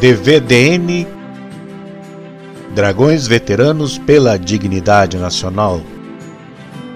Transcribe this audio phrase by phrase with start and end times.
[0.00, 1.06] DVDN
[2.74, 5.82] Dragões Veteranos pela Dignidade Nacional.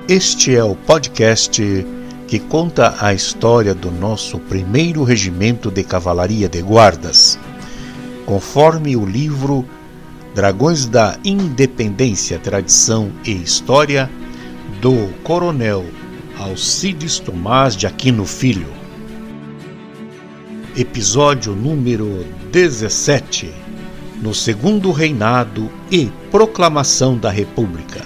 [0.08, 1.62] Este é o podcast
[2.26, 7.38] que conta a história do nosso primeiro regimento de cavalaria de guardas,
[8.24, 9.66] conforme o livro
[10.34, 14.10] Dragões da Independência, Tradição e História
[14.80, 15.84] do Coronel
[16.38, 18.83] Alcides Tomás de Aquino Filho.
[20.76, 23.54] Episódio número 17
[24.20, 28.02] No Segundo Reinado e Proclamação da República.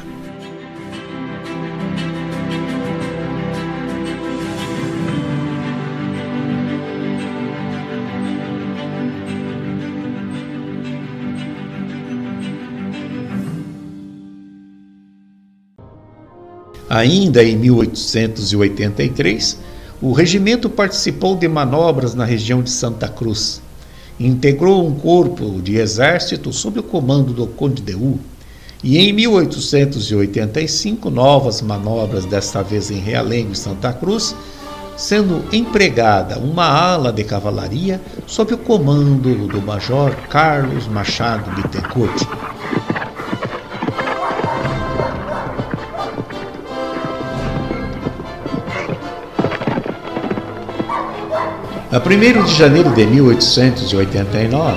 [16.91, 19.58] Ainda em 1883,
[20.00, 23.60] o regimento participou de manobras na região de Santa Cruz.
[24.18, 28.18] Integrou um corpo de exército sob o comando do Conde de U.
[28.82, 34.36] E em 1885, novas manobras, desta vez em Realengo e Santa Cruz,
[34.96, 42.58] sendo empregada uma ala de cavalaria sob o comando do Major Carlos Machado Bittencourt.
[51.98, 54.77] A 1 de janeiro de 1889,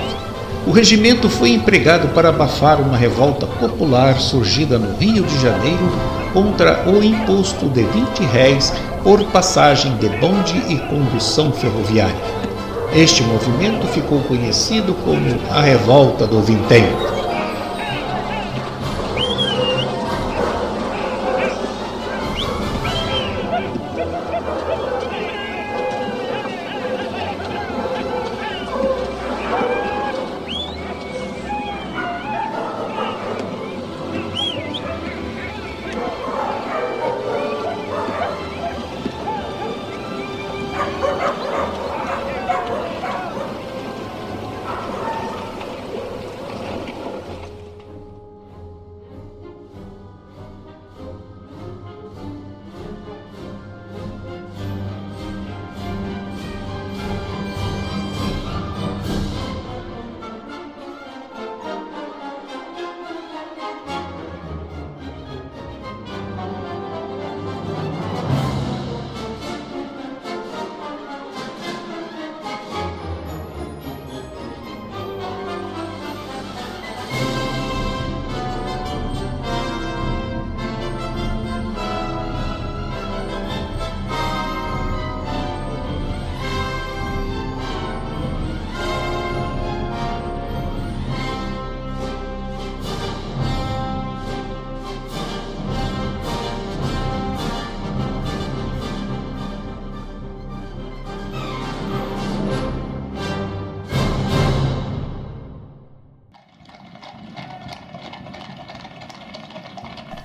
[0.66, 5.88] o regimento foi empregado para abafar uma revolta popular surgida no Rio de Janeiro
[6.32, 8.72] contra o imposto de 20 réis
[9.04, 12.16] por passagem de bonde e condução ferroviária.
[12.92, 16.84] Este movimento ficou conhecido como a Revolta do Vintém.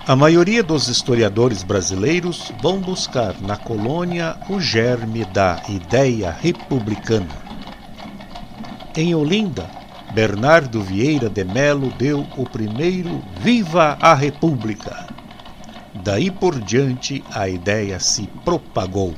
[0.07, 7.27] A maioria dos historiadores brasileiros vão buscar na colônia o germe da ideia republicana.
[8.95, 9.69] Em Olinda,
[10.13, 15.09] Bernardo Vieira de Melo deu o primeiro Viva a República.
[15.93, 19.13] Daí por diante, a ideia se propagou.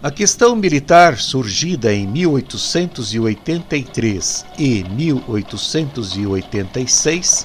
[0.00, 7.44] A questão militar, surgida em 1883 e 1886,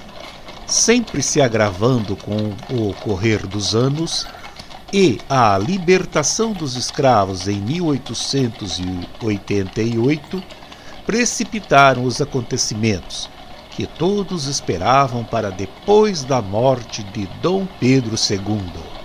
[0.67, 4.27] sempre se agravando com o correr dos anos,
[4.93, 10.43] e a libertação dos escravos em 1888
[11.07, 13.27] precipitaram os acontecimentos
[13.71, 19.02] que todos esperavam para depois da morte de Dom Pedro II.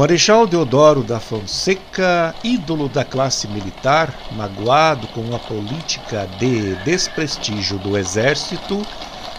[0.00, 7.98] Marechal Deodoro da Fonseca, ídolo da classe militar, magoado com a política de desprestígio do
[7.98, 8.80] exército,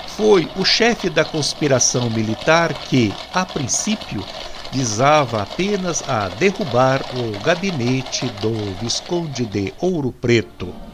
[0.10, 4.24] foi o chefe da conspiração militar que, a princípio,
[4.72, 10.91] visava apenas a derrubar o gabinete do Visconde de Ouro Preto.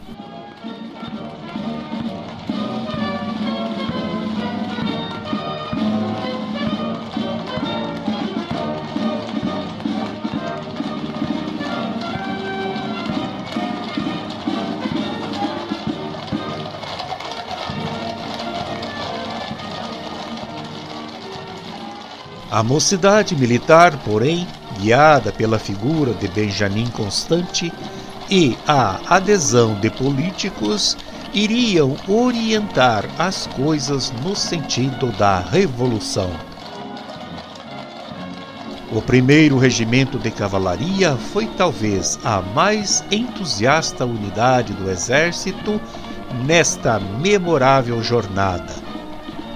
[22.58, 24.48] A mocidade militar, porém,
[24.80, 27.72] guiada pela figura de Benjamin Constante
[28.32, 30.98] e a adesão de políticos,
[31.36, 36.32] iriam orientar as coisas no sentido da revolução.
[38.92, 45.80] O primeiro regimento de cavalaria foi talvez a mais entusiasta unidade do exército
[46.44, 48.87] nesta memorável jornada.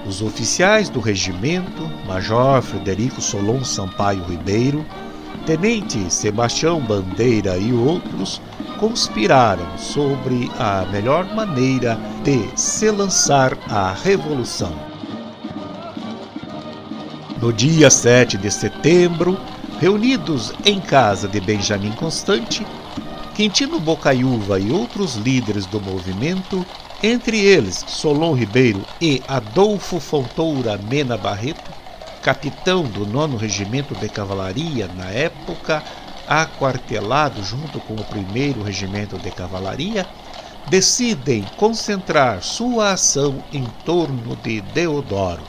[0.06, 4.86] Os oficiais do regimento, Major Frederico Solon Sampaio Ribeiro,
[5.45, 8.42] Tenente Sebastião Bandeira e outros
[8.80, 14.74] conspiraram sobre a melhor maneira de se lançar à revolução.
[17.39, 19.38] No dia 7 de setembro,
[19.80, 22.65] reunidos em casa de Benjamin Constante,
[23.36, 26.65] Quintino Bocaiúva e outros líderes do movimento,
[27.03, 31.71] entre eles Solon Ribeiro e Adolfo Fontoura Mena Barreto,
[32.21, 35.83] capitão do 9 Regimento de Cavalaria na época,
[36.27, 38.06] aquartelado junto com o
[38.59, 40.06] 1 Regimento de Cavalaria,
[40.68, 45.42] decidem concentrar sua ação em torno de Deodoro.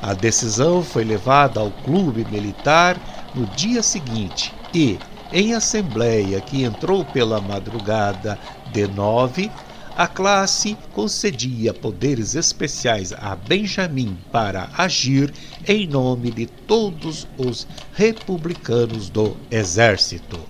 [0.00, 2.96] A decisão foi levada ao clube militar
[3.34, 4.98] no dia seguinte e,
[5.30, 8.38] em assembleia que entrou pela madrugada
[8.72, 9.50] de 9,
[10.00, 15.30] a classe concedia poderes especiais a Benjamin para agir
[15.68, 20.40] em nome de todos os republicanos do exército.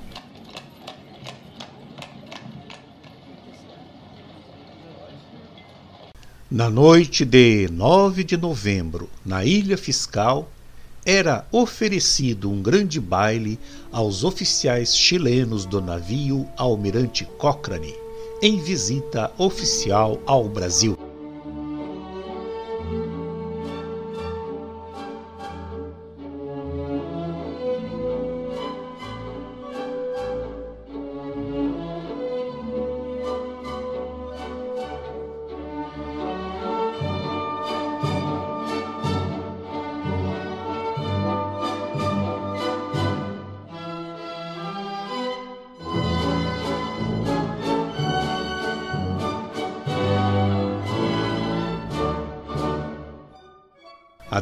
[6.48, 10.48] Na noite de 9 de novembro, na Ilha Fiscal,
[11.04, 13.58] era oferecido um grande baile
[13.90, 17.96] aos oficiais chilenos do navio Almirante Cochrane,
[18.42, 21.09] em visita oficial ao Brasil.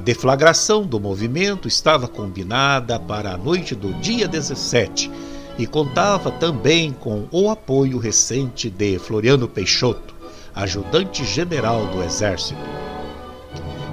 [0.08, 5.10] Deflagração do movimento estava combinada para a noite do dia 17
[5.58, 10.14] e contava também com o apoio recente de Floriano Peixoto,
[10.54, 12.58] ajudante-general do Exército.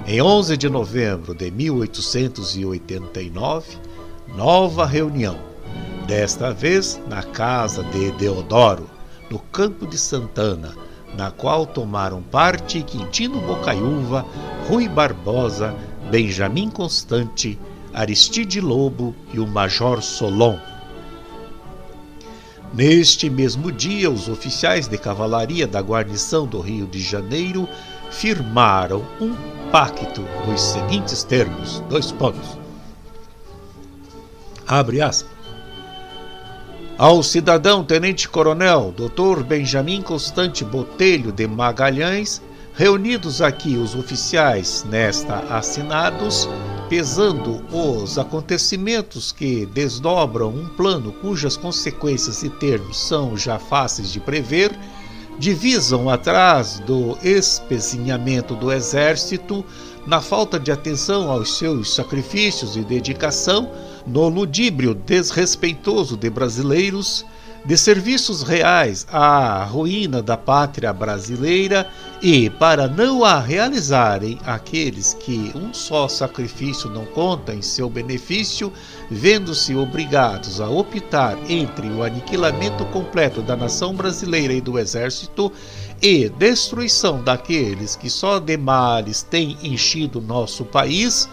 [0.06, 3.76] Em 11 de novembro de 1889,
[4.34, 5.36] nova reunião,
[6.06, 8.88] desta vez na casa de Deodoro,
[9.28, 10.74] no Campo de Santana,
[11.14, 14.24] na qual tomaram parte Quintino Bocaiúva,
[14.66, 15.74] Rui Barbosa,
[16.10, 17.58] Benjamin Constante,
[17.92, 20.58] Aristide Lobo e o Major Solon.
[22.72, 27.68] Neste mesmo dia, os oficiais de cavalaria da guarnição do Rio de Janeiro
[28.10, 29.34] firmaram um
[29.70, 32.58] pacto nos seguintes termos: dois pontos.
[34.66, 35.36] Abre aspas.
[36.98, 39.42] Ao cidadão tenente-coronel Dr.
[39.42, 42.40] Benjamin Constante Botelho de Magalhães,
[42.76, 46.46] reunidos aqui os oficiais nesta assinados,
[46.90, 54.20] pesando os acontecimentos que desdobram um plano cujas consequências e termos são já fáceis de
[54.20, 54.78] prever,
[55.38, 59.64] divisam atrás do espezinhamento do exército,
[60.06, 63.70] na falta de atenção aos seus sacrifícios e dedicação,
[64.06, 67.24] no ludíbrio desrespeitoso de brasileiros,
[67.66, 71.88] de serviços reais à ruína da pátria brasileira
[72.22, 78.72] e para não a realizarem aqueles que um só sacrifício não conta em seu benefício,
[79.10, 85.52] vendo-se obrigados a optar entre o aniquilamento completo da nação brasileira e do exército
[86.00, 91.28] e destruição daqueles que só de males têm enchido nosso país,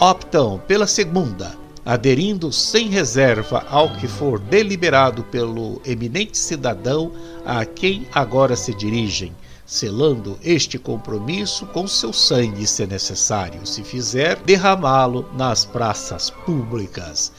[0.00, 7.12] optam pela segunda aderindo sem reserva ao que for deliberado pelo eminente cidadão
[7.44, 9.34] a quem agora se dirigem,
[9.66, 17.30] selando este compromisso com seu sangue, se necessário, se fizer, derramá-lo nas praças públicas.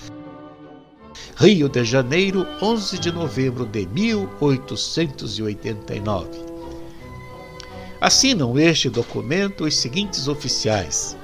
[1.38, 6.30] Rio de Janeiro, 11 de novembro de 1889.
[8.00, 11.18] Assinam este documento os seguintes oficiais: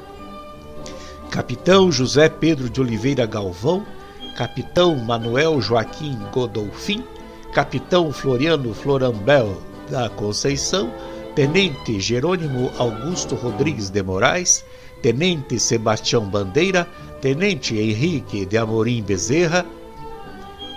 [1.31, 3.87] Capitão José Pedro de Oliveira Galvão,
[4.35, 7.05] Capitão Manuel Joaquim Godolfin,
[7.53, 10.93] Capitão Floriano Florambel da Conceição,
[11.33, 14.65] Tenente Jerônimo Augusto Rodrigues de Moraes,
[15.01, 16.85] Tenente Sebastião Bandeira,
[17.21, 19.65] Tenente Henrique de Amorim Bezerra,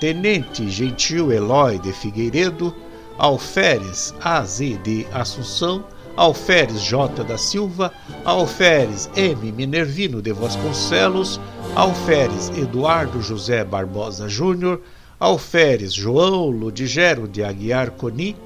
[0.01, 2.73] Tenente Gentil Eloy de Figueiredo,
[3.19, 5.85] Alferes AZ de Assunção,
[6.17, 7.93] Alferes J da Silva,
[8.25, 11.41] Alferes M Minervino de Vasconcelos,
[11.75, 14.81] Alferes Eduardo José Barbosa Júnior,
[15.19, 18.37] Alferes João Ludigero de Aguiar Coni,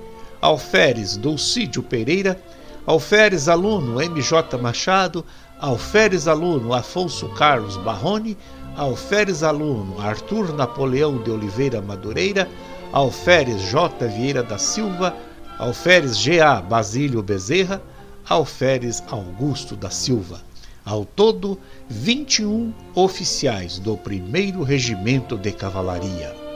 [0.41, 2.41] Alferes Dulcídio Pereira,
[2.87, 5.23] Alferes Aluno MJ Machado,
[5.61, 8.35] Alferes Aluno Afonso Carlos Barrone,
[8.77, 12.49] Alferes Aluno Arthur Napoleão de Oliveira Madureira,
[12.93, 14.07] Alferes J.
[14.07, 15.15] Vieira da Silva,
[15.59, 16.63] Alferes G.A.
[16.63, 17.83] Basílio Bezerra,
[18.29, 20.41] Alferes Augusto da Silva.
[20.85, 26.48] Ao todo, 21 oficiais do 1 Regimento de Cavalaria.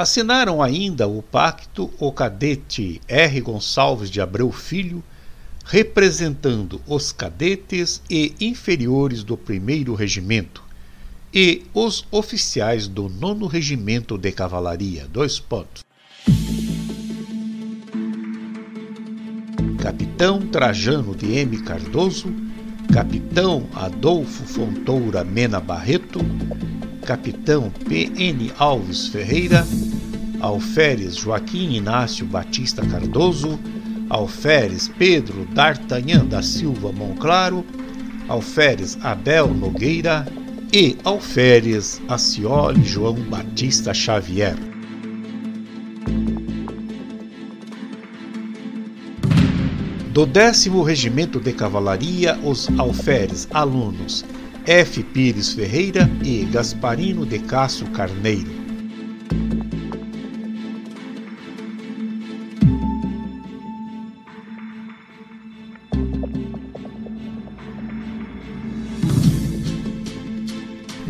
[0.00, 3.40] Assinaram ainda o pacto o cadete R.
[3.42, 5.04] Gonçalves de Abreu Filho,
[5.62, 10.64] representando os cadetes e inferiores do primeiro regimento,
[11.34, 15.06] e os oficiais do nono regimento de cavalaria.
[15.06, 15.84] Dois pontos.
[19.82, 21.58] Capitão Trajano de M.
[21.60, 22.32] Cardoso,
[22.90, 26.20] Capitão Adolfo Fontoura Mena Barreto,
[27.04, 28.52] Capitão P.N.
[28.56, 29.66] Alves Ferreira,
[30.40, 33.58] Alferes Joaquim Inácio Batista Cardoso,
[34.08, 37.64] Alferes Pedro D'Artagnan da Silva Monclaro,
[38.28, 40.26] Alferes Abel Nogueira
[40.72, 44.56] e Alferes Acioli João Batista Xavier.
[50.12, 54.24] Do décimo Regimento de Cavalaria, os alferes alunos
[54.66, 55.02] F.
[55.02, 58.59] Pires Ferreira e Gasparino de Castro Carneiro.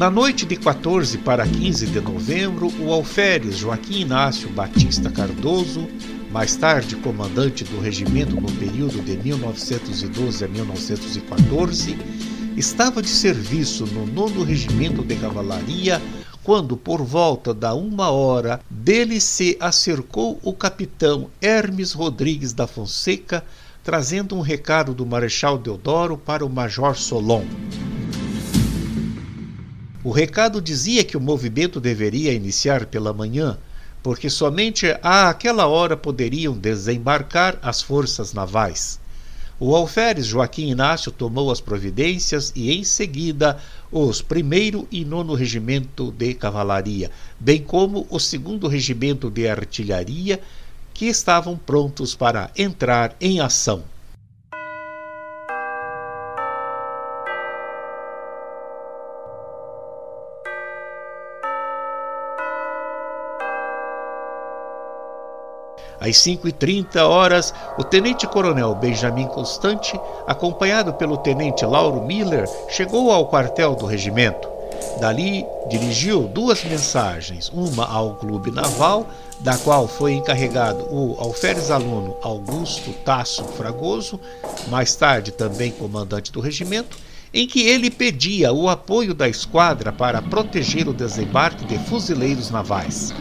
[0.00, 5.86] Na noite de 14 para 15 de novembro, o alferes Joaquim Inácio Batista Cardoso,
[6.32, 11.98] mais tarde comandante do regimento no período de 1912 a 1914,
[12.56, 16.00] estava de serviço no nono regimento de cavalaria
[16.42, 23.44] quando, por volta da uma hora, dele se acercou o capitão Hermes Rodrigues da Fonseca,
[23.84, 27.44] trazendo um recado do Marechal Deodoro para o Major Solon.
[30.02, 33.58] O recado dizia que o movimento deveria iniciar pela manhã,
[34.02, 38.98] porque somente àquela hora poderiam desembarcar as forças navais.
[39.58, 43.58] O alferes Joaquim Inácio tomou as providências e, em seguida,
[43.92, 50.40] os 1 e 9 Regimento de Cavalaria, bem como o 2 Regimento de Artilharia,
[50.94, 53.84] que estavam prontos para entrar em ação.
[66.00, 73.74] Às 5h30 horas, o tenente-coronel Benjamin Constante, acompanhado pelo tenente Lauro Miller, chegou ao quartel
[73.74, 74.48] do regimento.
[74.98, 79.06] Dali, dirigiu duas mensagens, uma ao Clube Naval,
[79.40, 84.18] da qual foi encarregado o alferes aluno Augusto Tasso Fragoso,
[84.68, 86.96] mais tarde também comandante do regimento,
[87.32, 93.12] em que ele pedia o apoio da esquadra para proteger o desembarque de fuzileiros navais.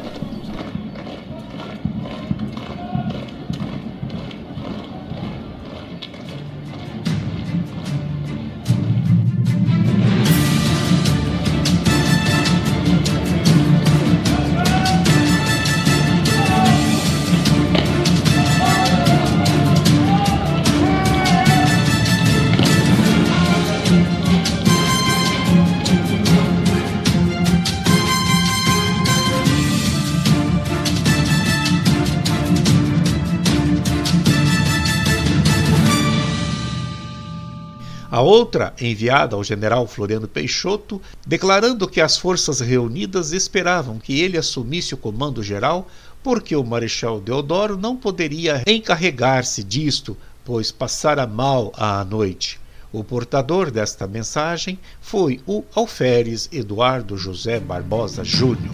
[38.30, 44.94] Outra, enviada ao general Floriano Peixoto, declarando que as forças reunidas esperavam que ele assumisse
[44.94, 45.88] o comando geral,
[46.22, 52.60] porque o Marechal Deodoro não poderia encarregar-se disto, pois passara mal à noite.
[52.92, 58.74] O portador desta mensagem foi o alferes Eduardo José Barbosa Júnior.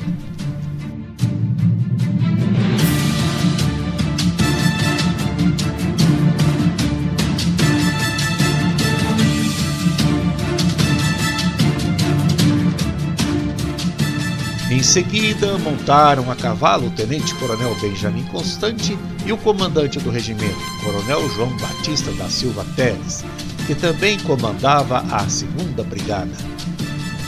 [14.75, 21.29] Em seguida, montaram a cavalo o tenente-coronel Benjamin Constante e o comandante do regimento, coronel
[21.29, 23.24] João Batista da Silva Teles,
[23.65, 26.34] que também comandava a segunda brigada.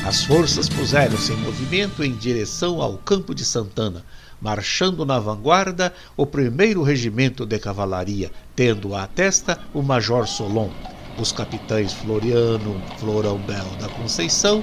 [0.05, 4.03] As forças puseram-se em movimento em direção ao campo de Santana,
[4.41, 10.69] marchando na vanguarda o primeiro regimento de cavalaria, tendo à testa o major Solon,
[11.17, 14.61] os capitães Floriano Florão Bel da Conceição,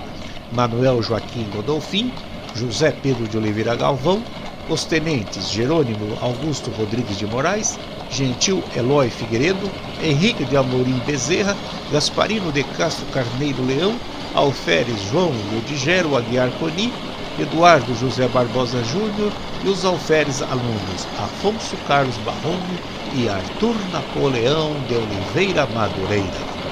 [0.52, 2.12] Manuel Joaquim Godolfin
[2.54, 4.22] José Pedro de Oliveira Galvão,
[4.68, 9.68] os tenentes Jerônimo Augusto Rodrigues de Moraes, Gentil Eloy Figueiredo,
[10.00, 11.56] Henrique de Amorim Bezerra,
[11.92, 13.98] Gasparino de Castro Carneiro Leão,
[14.32, 16.92] Alferes João Ludigero Aguiar Coni,
[17.40, 19.32] Eduardo José Barbosa Júnior
[19.64, 22.78] e os alferes alunos Afonso Carlos Barrono
[23.12, 26.63] e Arthur Napoleão de Oliveira Madureira.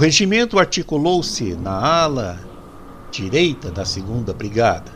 [0.00, 2.40] Regimento articulou-se na ala
[3.12, 4.90] direita da segunda brigada,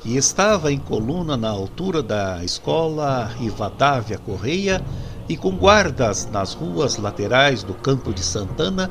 [0.00, 4.84] que estava em coluna na altura da escola Rivadavia Correia
[5.26, 8.90] e com guardas nas ruas laterais do campo de Santana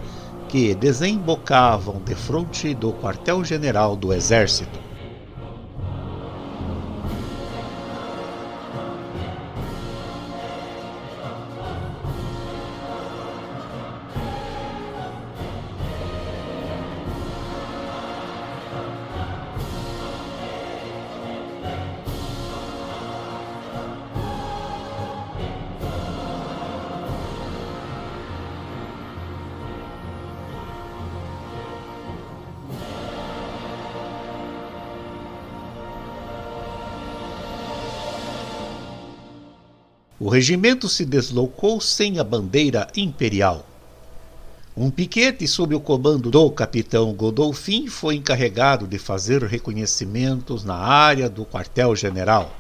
[0.50, 4.85] que desembocavam de frente do quartel-general do Exército.
[40.36, 43.66] Regimento se deslocou sem a bandeira imperial.
[44.76, 51.30] Um piquete sob o comando do capitão Godolfin foi encarregado de fazer reconhecimentos na área
[51.30, 52.54] do quartel-general.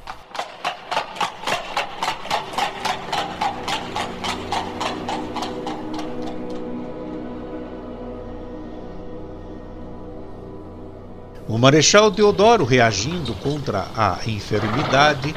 [11.45, 15.35] O Marechal Deodoro, reagindo contra a enfermidade,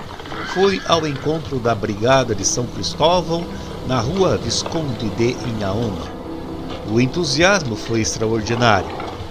[0.59, 3.47] foi ao encontro da Brigada de São Cristóvão
[3.87, 6.05] na rua Visconde de Inhaúma.
[6.91, 8.91] O entusiasmo foi extraordinário.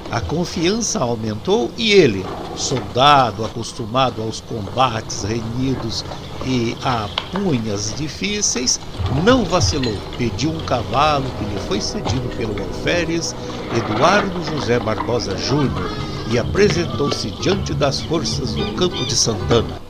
[0.10, 6.06] A confiança aumentou e ele, soldado acostumado aos combates renhidos
[6.46, 8.80] e a punhas difíceis,
[9.26, 9.98] não vacilou.
[10.18, 13.36] Pediu um cavalo que lhe foi cedido pelo alferes
[13.76, 15.92] Eduardo José Barbosa Júnior
[16.32, 19.87] e apresentou-se diante das forças do campo de Santana.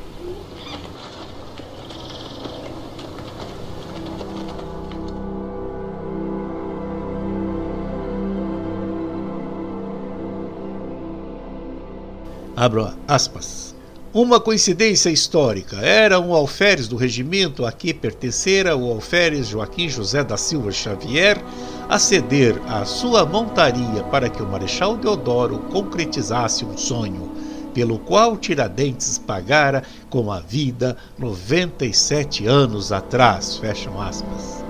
[12.68, 13.74] Abro aspas.
[14.14, 15.78] Uma coincidência histórica.
[15.78, 21.42] Era um alferes do regimento a que pertencera o alferes Joaquim José da Silva Xavier
[21.88, 27.32] a ceder a sua montaria para que o Marechal Deodoro concretizasse um sonho,
[27.74, 33.56] pelo qual Tiradentes pagara com a vida 97 anos atrás.
[33.56, 34.67] Fecham aspas.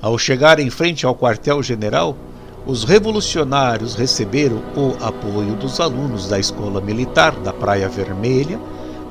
[0.00, 2.16] Ao chegar em frente ao quartel-general,
[2.64, 8.60] os revolucionários receberam o apoio dos alunos da Escola Militar da Praia Vermelha,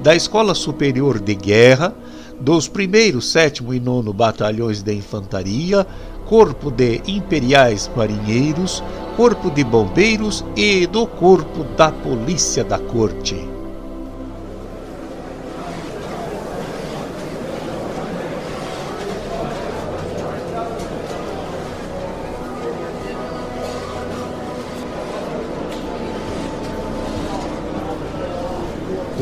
[0.01, 1.93] da Escola Superior de Guerra,
[2.39, 5.85] dos primeiros, sétimo e nono batalhões de infantaria,
[6.25, 8.83] Corpo de Imperiais Marinheiros,
[9.17, 13.56] Corpo de Bombeiros e do Corpo da Polícia da Corte.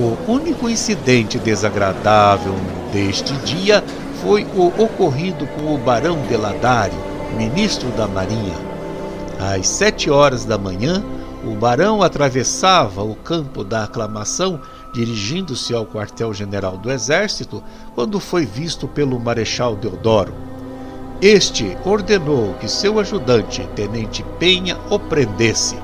[0.05, 2.53] O único incidente desagradável
[2.93, 3.83] deste dia
[4.21, 6.93] foi o ocorrido com o Barão de Ladário,
[7.35, 8.53] ministro da Marinha.
[9.39, 11.03] Às sete horas da manhã,
[11.43, 14.61] o barão atravessava o campo da aclamação,
[14.93, 17.63] dirigindo-se ao quartel-general do Exército,
[17.95, 20.35] quando foi visto pelo Marechal Deodoro.
[21.19, 25.75] Este ordenou que seu ajudante, Tenente Penha, o prendesse.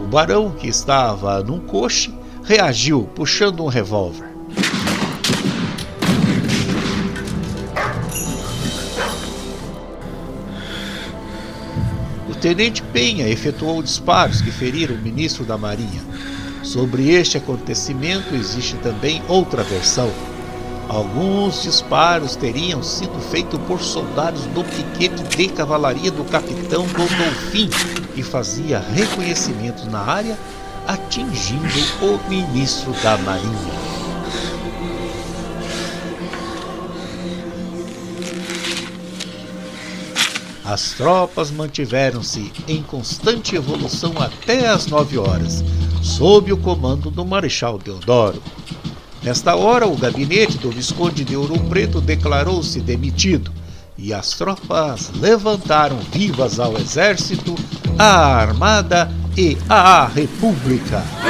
[0.00, 4.28] O barão, que estava num coche, reagiu puxando um revólver.
[12.28, 16.02] O tenente Penha efetuou disparos que feriram o ministro da Marinha.
[16.62, 20.10] Sobre este acontecimento existe também outra versão.
[20.88, 27.70] Alguns disparos teriam sido feitos por soldados do piquete de cavalaria do capitão Godolfin,
[28.14, 30.36] que fazia reconhecimentos na área
[30.90, 31.68] atingindo
[32.02, 33.80] o ministro da Marinha.
[40.64, 45.62] As tropas mantiveram-se em constante evolução até as nove horas,
[46.02, 48.42] sob o comando do Marechal Deodoro.
[49.22, 53.52] Nesta hora, o gabinete do Visconde de Ouro Preto declarou-se demitido
[53.96, 57.54] e as tropas levantaram vivas ao exército,
[57.96, 61.29] à armada e à República.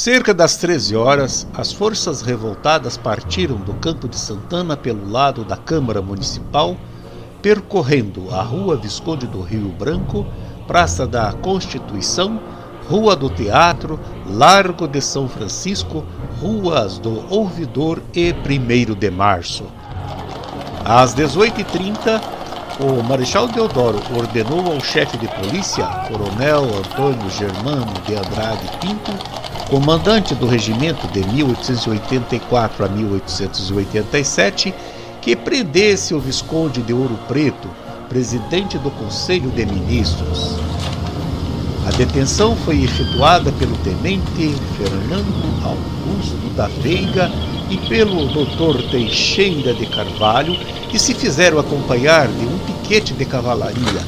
[0.00, 5.58] Cerca das 13 horas, as forças revoltadas partiram do campo de Santana pelo lado da
[5.58, 6.74] Câmara Municipal,
[7.42, 10.26] percorrendo a Rua Visconde do Rio Branco,
[10.66, 12.40] Praça da Constituição,
[12.88, 16.02] Rua do Teatro, Largo de São Francisco,
[16.40, 19.64] Ruas do Ouvidor e 1 de Março.
[20.82, 22.22] Às 18h30,
[22.80, 29.12] o Marechal Deodoro ordenou ao chefe de polícia, Coronel Antônio Germano de Andrade Pinto,
[29.70, 34.74] comandante do regimento de 1884 a 1887,
[35.22, 37.70] que prendesse o Visconde de Ouro Preto,
[38.08, 40.56] presidente do Conselho de Ministros.
[41.86, 47.30] A detenção foi efetuada pelo tenente Fernando Augusto da Veiga
[47.70, 50.56] e pelo doutor Teixeira de Carvalho,
[50.90, 54.02] que se fizeram acompanhar de um piquete de cavalaria,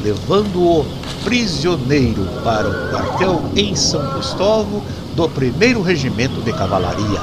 [0.00, 0.86] levando-o
[1.24, 4.80] prisioneiro para o quartel em São Cristóvão,
[5.18, 7.20] do 1 Regimento de Cavalaria.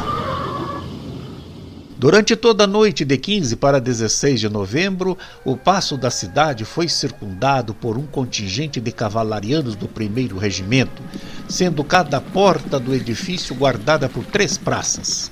[1.98, 6.90] Durante toda a noite de 15 para 16 de novembro, o passo da cidade foi
[6.90, 11.02] circundado por um contingente de cavalarianos do 1 Regimento,
[11.48, 15.32] sendo cada porta do edifício guardada por três praças.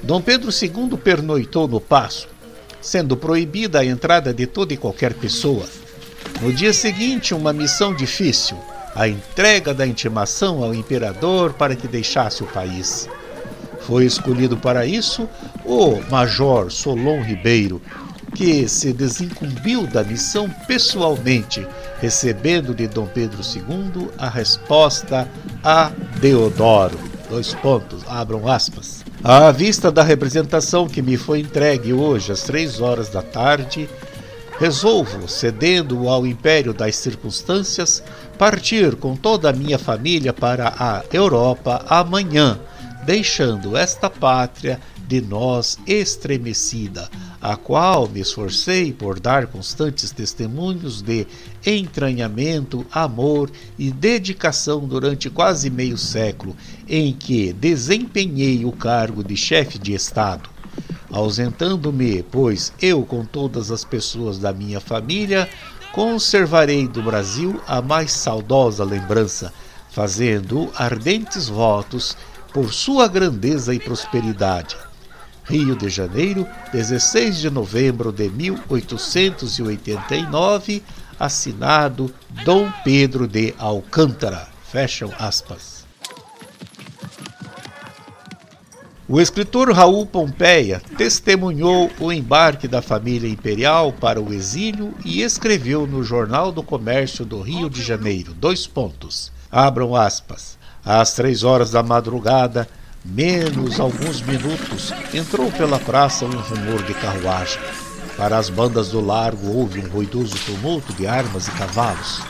[0.00, 2.28] Dom Pedro II pernoitou no passo,
[2.80, 5.66] sendo proibida a entrada de toda e qualquer pessoa.
[6.40, 8.56] No dia seguinte, uma missão difícil,
[8.96, 13.08] a entrega da intimação ao imperador para que deixasse o país.
[13.80, 15.28] Foi escolhido para isso
[15.64, 17.80] o Major Solon Ribeiro,
[18.34, 21.66] que se desincumbiu da missão pessoalmente,
[22.00, 25.28] recebendo de Dom Pedro II a resposta
[25.62, 26.98] a Deodoro.
[27.28, 29.04] Dois pontos, abram aspas.
[29.22, 33.88] À vista da representação que me foi entregue hoje às três horas da tarde,
[34.58, 38.02] resolvo, cedendo ao império das circunstâncias,
[38.38, 42.58] partir com toda a minha família para a Europa amanhã,
[43.04, 47.08] deixando esta pátria de nós estremecida,
[47.40, 51.26] a qual me esforcei por dar constantes testemunhos de
[51.64, 56.56] entranhamento, amor e dedicação durante quase meio século
[56.88, 60.55] em que desempenhei o cargo de chefe de Estado.
[61.16, 65.48] Ausentando-me, pois eu, com todas as pessoas da minha família,
[65.90, 69.50] conservarei do Brasil a mais saudosa lembrança,
[69.90, 72.14] fazendo ardentes votos
[72.52, 74.76] por sua grandeza e prosperidade
[75.48, 80.82] Rio de Janeiro, 16 de novembro de 1889,
[81.18, 82.12] assinado
[82.44, 84.48] Dom Pedro de Alcântara.
[84.70, 85.75] Fecham aspas.
[89.08, 95.86] O escritor Raul Pompeia testemunhou o embarque da família imperial para o exílio e escreveu
[95.86, 101.70] no Jornal do Comércio do Rio de Janeiro, dois pontos, abram aspas, às três horas
[101.70, 102.68] da madrugada,
[103.04, 107.60] menos alguns minutos, entrou pela praça um rumor de carruagem.
[108.16, 112.22] Para as bandas do largo houve um ruidoso tumulto de armas e cavalos.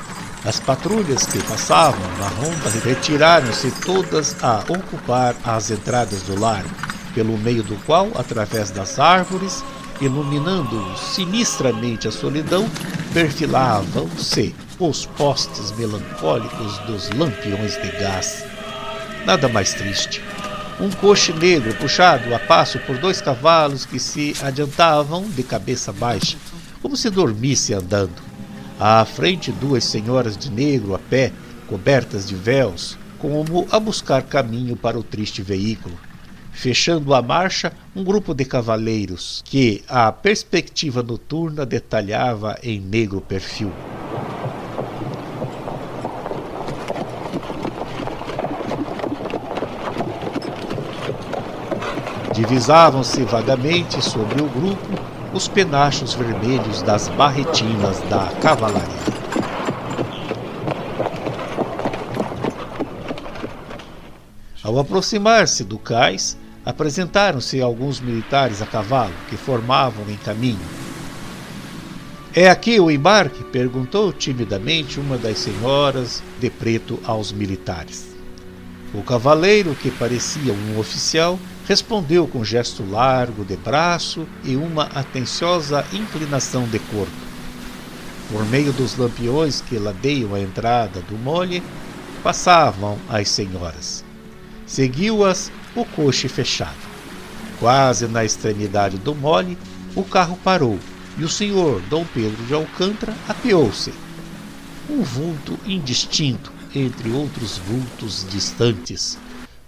[0.46, 6.70] As patrulhas que passavam na ronda retiraram-se todas a ocupar as entradas do largo,
[7.14, 9.64] pelo meio do qual, através das árvores,
[10.00, 12.70] iluminando sinistramente a solidão,
[13.12, 18.44] perfilavam-se os postes melancólicos dos lampiões de gás.
[19.24, 20.22] Nada mais triste
[20.78, 26.36] um coche negro puxado a passo por dois cavalos que se adiantavam de cabeça baixa,
[26.82, 28.25] como se dormisse andando.
[28.78, 31.32] À frente, duas senhoras de negro a pé,
[31.66, 35.98] cobertas de véus, como a buscar caminho para o triste veículo.
[36.52, 43.72] Fechando a marcha, um grupo de cavaleiros que a perspectiva noturna detalhava em negro perfil.
[52.34, 58.88] Divisavam-se vagamente sobre o grupo os penachos vermelhos das barretinas da cavalaria.
[64.64, 70.58] Ao aproximar-se do cais, apresentaram-se alguns militares a cavalo que formavam em caminho.
[72.34, 73.44] É aqui o embarque?
[73.44, 78.06] perguntou timidamente uma das senhoras de preto aos militares.
[78.94, 85.84] O cavaleiro, que parecia um oficial, respondeu com gesto largo de braço e uma atenciosa
[85.92, 87.26] inclinação de corpo.
[88.30, 91.62] Por meio dos lampiões que ladeiam a entrada do mole,
[92.22, 94.04] passavam as senhoras.
[94.66, 96.86] Seguiu-as o coche fechado.
[97.58, 99.58] Quase na extremidade do mole,
[99.94, 100.78] o carro parou
[101.18, 103.92] e o senhor Dom Pedro de Alcântara apeou-se.
[104.88, 109.18] Um vulto indistinto entre outros vultos distantes,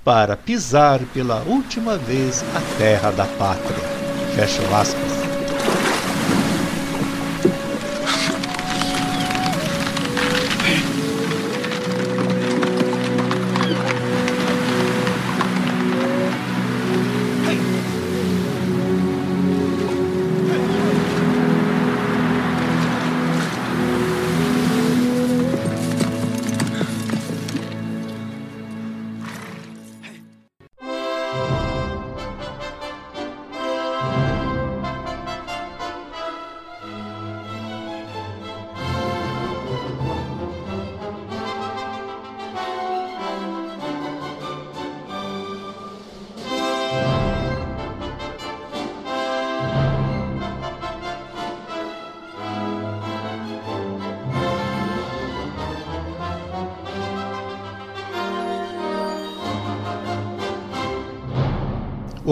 [0.09, 3.77] para pisar pela última vez a terra da pátria.
[4.35, 5.18] Fecha aspas.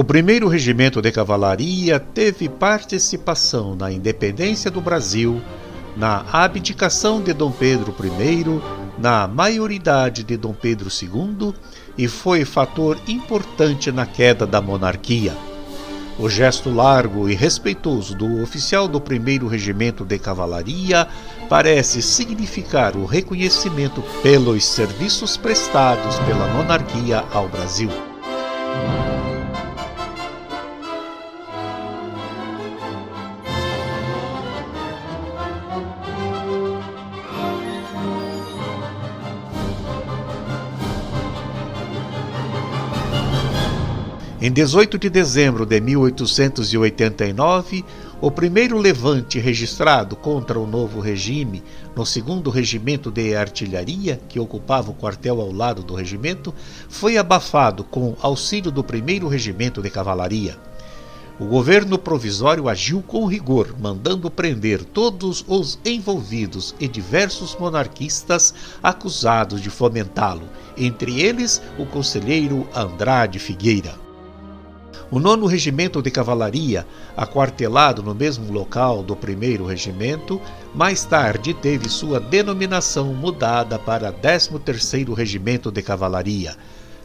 [0.06, 5.42] Primeiro regimento de cavalaria teve participação na independência do Brasil,
[5.96, 8.62] na abdicação de Dom Pedro I,
[8.96, 11.52] na maioridade de Dom Pedro II
[11.98, 15.34] e foi fator importante na queda da monarquia.
[16.18, 21.08] O gesto largo e respeitoso do oficial do 1 Regimento de Cavalaria
[21.48, 27.90] parece significar o reconhecimento pelos serviços prestados pela monarquia ao Brasil.
[44.46, 47.84] Em 18 de dezembro de 1889,
[48.20, 51.64] o primeiro levante registrado contra o novo regime
[51.96, 56.54] no 2 Regimento de Artilharia, que ocupava o quartel ao lado do regimento,
[56.88, 60.56] foi abafado com auxílio do 1 Regimento de Cavalaria.
[61.40, 69.60] O governo provisório agiu com rigor, mandando prender todos os envolvidos e diversos monarquistas acusados
[69.60, 74.05] de fomentá-lo, entre eles o conselheiro Andrade Figueira.
[75.08, 76.84] O nono regimento de cavalaria,
[77.16, 80.40] aquartelado no mesmo local do primeiro regimento,
[80.74, 86.56] mais tarde teve sua denominação mudada para 13º Regimento de Cavalaria.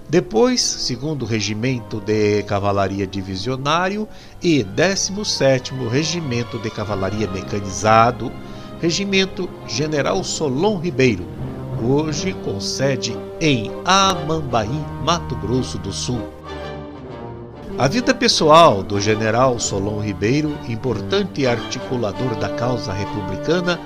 [0.09, 4.07] Depois, segundo Regimento de Cavalaria Divisionário
[4.41, 8.31] e 17º Regimento de Cavalaria Mecanizado,
[8.81, 11.27] Regimento General Solon Ribeiro,
[11.79, 16.40] hoje com sede em Amambaí, Mato Grosso do Sul.
[17.82, 23.80] A vida pessoal do general Solon Ribeiro, importante articulador da causa republicana,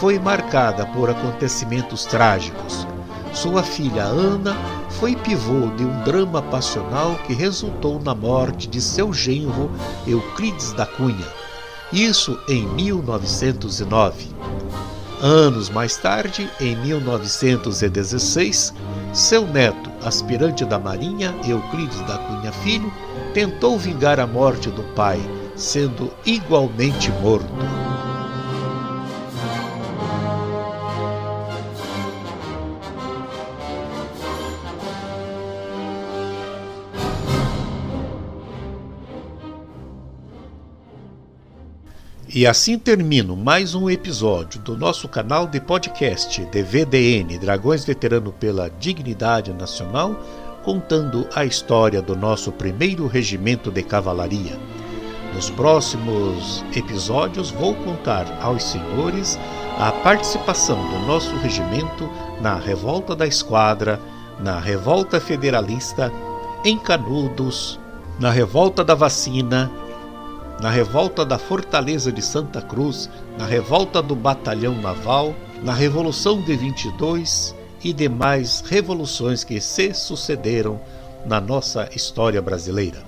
[0.00, 2.84] foi marcada por acontecimentos trágicos.
[3.32, 4.56] Sua filha Ana
[4.98, 9.70] foi pivô de um drama passional que resultou na morte de seu genro
[10.08, 11.28] Euclides da Cunha,
[11.92, 14.26] isso em 1909.
[15.22, 18.74] Anos mais tarde, em 1916,
[19.12, 22.92] seu neto, aspirante da Marinha, Euclides da Cunha Filho,
[23.36, 25.20] tentou vingar a morte do pai,
[25.54, 27.46] sendo igualmente morto.
[42.34, 48.70] E assim termino mais um episódio do nosso canal de podcast DVDN Dragões Veterano pela
[48.70, 50.18] Dignidade Nacional,
[50.66, 54.58] contando a história do nosso primeiro regimento de cavalaria.
[55.32, 59.38] Nos próximos episódios vou contar aos senhores
[59.78, 64.00] a participação do nosso regimento na revolta da esquadra,
[64.40, 66.12] na revolta federalista,
[66.64, 67.78] em Canudos,
[68.18, 69.70] na revolta da vacina
[70.60, 76.56] na revolta da Fortaleza de Santa Cruz, na revolta do Batalhão Naval, na Revolução de
[76.56, 80.80] 22 e demais revoluções que se sucederam
[81.24, 83.02] na nossa história brasileira.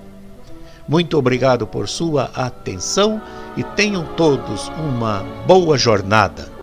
[0.87, 3.21] Muito obrigado por sua atenção
[3.55, 6.58] e tenham todos uma boa jornada.